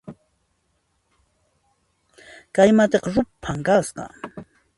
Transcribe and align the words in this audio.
Kay 2.55 2.69
matiqa 2.77 3.09
ruphan 3.15 3.59
kasqa 3.67 4.03